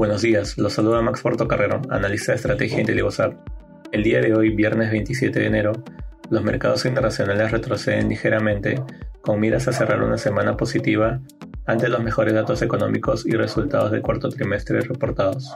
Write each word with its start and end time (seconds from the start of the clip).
Buenos 0.00 0.22
días, 0.22 0.56
los 0.56 0.72
saluda 0.72 1.02
Max 1.02 1.20
Portocarrero, 1.20 1.82
analista 1.90 2.32
de 2.32 2.36
estrategia 2.36 2.80
Intelibosar. 2.80 3.36
El 3.92 4.02
día 4.02 4.22
de 4.22 4.34
hoy, 4.34 4.48
viernes 4.48 4.90
27 4.90 5.38
de 5.38 5.44
enero, 5.44 5.72
los 6.30 6.42
mercados 6.42 6.86
internacionales 6.86 7.50
retroceden 7.50 8.08
ligeramente 8.08 8.82
con 9.20 9.38
miras 9.38 9.68
a 9.68 9.74
cerrar 9.74 10.02
una 10.02 10.16
semana 10.16 10.56
positiva 10.56 11.20
ante 11.66 11.90
los 11.90 12.02
mejores 12.02 12.32
datos 12.32 12.62
económicos 12.62 13.26
y 13.26 13.32
resultados 13.32 13.90
del 13.90 14.00
cuarto 14.00 14.30
trimestre 14.30 14.80
reportados. 14.80 15.54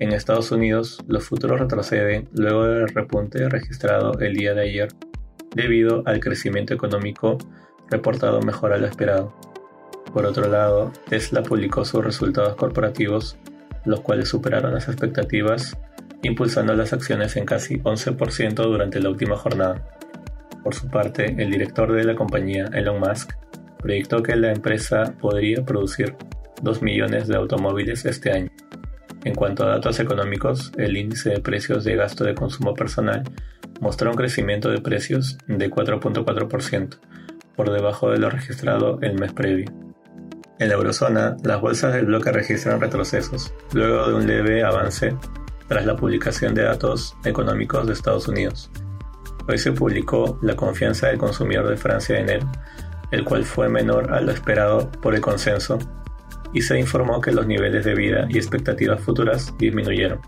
En 0.00 0.12
Estados 0.12 0.50
Unidos, 0.50 1.04
los 1.06 1.24
futuros 1.24 1.60
retroceden 1.60 2.30
luego 2.32 2.64
del 2.64 2.88
repunte 2.88 3.50
registrado 3.50 4.18
el 4.20 4.34
día 4.34 4.54
de 4.54 4.62
ayer 4.62 4.88
debido 5.54 6.02
al 6.06 6.20
crecimiento 6.20 6.72
económico 6.72 7.36
reportado 7.90 8.40
mejor 8.40 8.72
a 8.72 8.78
lo 8.78 8.86
esperado. 8.86 9.34
Por 10.12 10.26
otro 10.26 10.46
lado, 10.46 10.92
Tesla 11.08 11.42
publicó 11.42 11.86
sus 11.86 12.04
resultados 12.04 12.54
corporativos, 12.56 13.38
los 13.84 14.00
cuales 14.00 14.28
superaron 14.28 14.74
las 14.74 14.88
expectativas, 14.88 15.76
impulsando 16.22 16.74
las 16.74 16.92
acciones 16.92 17.36
en 17.36 17.44
casi 17.44 17.78
11% 17.78 18.54
durante 18.54 19.00
la 19.00 19.10
última 19.10 19.36
jornada. 19.36 19.82
Por 20.62 20.74
su 20.74 20.88
parte, 20.88 21.34
el 21.38 21.50
director 21.50 21.92
de 21.92 22.04
la 22.04 22.14
compañía, 22.14 22.70
Elon 22.72 23.00
Musk, 23.00 23.32
proyectó 23.78 24.22
que 24.22 24.36
la 24.36 24.52
empresa 24.52 25.14
podría 25.20 25.64
producir 25.64 26.14
2 26.62 26.82
millones 26.82 27.26
de 27.26 27.36
automóviles 27.36 28.04
este 28.04 28.30
año. 28.30 28.50
En 29.24 29.34
cuanto 29.34 29.64
a 29.64 29.68
datos 29.68 29.98
económicos, 30.00 30.72
el 30.78 30.96
índice 30.96 31.30
de 31.30 31.40
precios 31.40 31.84
de 31.84 31.96
gasto 31.96 32.24
de 32.24 32.34
consumo 32.34 32.74
personal 32.74 33.22
mostró 33.80 34.10
un 34.10 34.16
crecimiento 34.16 34.70
de 34.70 34.80
precios 34.80 35.38
de 35.46 35.70
4.4%, 35.70 36.98
por 37.56 37.70
debajo 37.72 38.10
de 38.10 38.18
lo 38.18 38.30
registrado 38.30 38.98
el 39.02 39.18
mes 39.18 39.32
previo. 39.32 39.66
En 40.62 40.68
la 40.68 40.74
eurozona, 40.74 41.36
las 41.42 41.60
bolsas 41.60 41.92
del 41.92 42.06
bloque 42.06 42.30
registran 42.30 42.80
retrocesos, 42.80 43.52
luego 43.72 44.06
de 44.06 44.14
un 44.14 44.28
leve 44.28 44.62
avance 44.62 45.12
tras 45.66 45.84
la 45.84 45.96
publicación 45.96 46.54
de 46.54 46.62
datos 46.62 47.16
económicos 47.24 47.84
de 47.84 47.94
Estados 47.94 48.28
Unidos. 48.28 48.70
Hoy 49.48 49.58
se 49.58 49.72
publicó 49.72 50.38
la 50.40 50.54
confianza 50.54 51.08
del 51.08 51.18
consumidor 51.18 51.68
de 51.68 51.76
Francia 51.76 52.14
de 52.14 52.20
enero, 52.20 52.52
el 53.10 53.24
cual 53.24 53.44
fue 53.44 53.68
menor 53.68 54.14
a 54.14 54.20
lo 54.20 54.30
esperado 54.30 54.88
por 55.00 55.16
el 55.16 55.20
consenso, 55.20 55.80
y 56.52 56.62
se 56.62 56.78
informó 56.78 57.20
que 57.20 57.32
los 57.32 57.48
niveles 57.48 57.84
de 57.84 57.96
vida 57.96 58.26
y 58.28 58.36
expectativas 58.36 59.00
futuras 59.00 59.52
disminuyeron. 59.58 60.20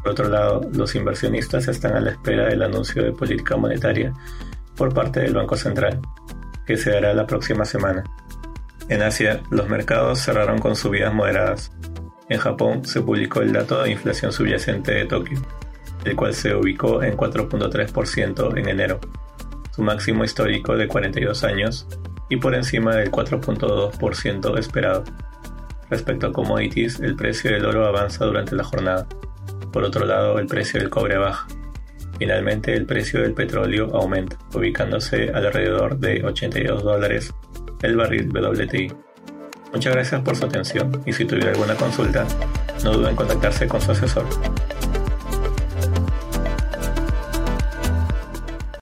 Por 0.00 0.12
otro 0.12 0.28
lado, 0.28 0.60
los 0.72 0.94
inversionistas 0.94 1.66
están 1.66 1.96
a 1.96 2.00
la 2.00 2.12
espera 2.12 2.46
del 2.46 2.62
anuncio 2.62 3.02
de 3.02 3.10
política 3.10 3.56
monetaria 3.56 4.12
por 4.76 4.94
parte 4.94 5.18
del 5.18 5.34
Banco 5.34 5.56
Central, 5.56 6.00
que 6.64 6.76
se 6.76 6.92
dará 6.92 7.12
la 7.14 7.26
próxima 7.26 7.64
semana. 7.64 8.04
En 8.90 9.02
Asia, 9.02 9.40
los 9.50 9.68
mercados 9.68 10.18
cerraron 10.18 10.58
con 10.58 10.74
subidas 10.74 11.14
moderadas. 11.14 11.70
En 12.28 12.40
Japón 12.40 12.84
se 12.84 13.00
publicó 13.00 13.40
el 13.40 13.52
dato 13.52 13.80
de 13.80 13.92
inflación 13.92 14.32
subyacente 14.32 14.92
de 14.92 15.04
Tokio, 15.04 15.40
el 16.04 16.16
cual 16.16 16.34
se 16.34 16.56
ubicó 16.56 17.00
en 17.00 17.16
4.3% 17.16 18.58
en 18.58 18.68
enero, 18.68 18.98
su 19.70 19.82
máximo 19.82 20.24
histórico 20.24 20.76
de 20.76 20.88
42 20.88 21.44
años 21.44 21.86
y 22.28 22.36
por 22.38 22.52
encima 22.52 22.96
del 22.96 23.12
4.2% 23.12 24.58
esperado. 24.58 25.04
Respecto 25.88 26.26
a 26.26 26.32
commodities, 26.32 26.98
el 26.98 27.14
precio 27.14 27.52
del 27.52 27.66
oro 27.66 27.86
avanza 27.86 28.24
durante 28.24 28.56
la 28.56 28.64
jornada. 28.64 29.06
Por 29.72 29.84
otro 29.84 30.04
lado, 30.04 30.40
el 30.40 30.48
precio 30.48 30.80
del 30.80 30.90
cobre 30.90 31.16
baja. 31.16 31.46
Finalmente, 32.18 32.74
el 32.74 32.86
precio 32.86 33.22
del 33.22 33.34
petróleo 33.34 33.94
aumenta, 33.94 34.36
ubicándose 34.52 35.30
alrededor 35.32 35.96
de 35.96 36.24
82 36.24 36.82
dólares 36.82 37.32
el 37.82 37.96
barril 37.96 38.30
WTI. 38.30 38.92
Muchas 39.72 39.94
gracias 39.94 40.20
por 40.22 40.36
su 40.36 40.46
atención 40.46 41.02
y 41.06 41.12
si 41.12 41.24
tuviera 41.24 41.50
alguna 41.50 41.74
consulta, 41.74 42.26
no 42.84 42.92
duden 42.92 43.10
en 43.10 43.16
contactarse 43.16 43.68
con 43.68 43.80
su 43.80 43.92
asesor. 43.92 44.26